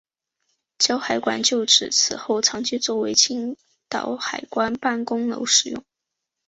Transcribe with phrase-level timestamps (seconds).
[0.79, 3.55] 胶海关旧址此后长期作为青
[3.87, 5.83] 岛海关办公楼使用。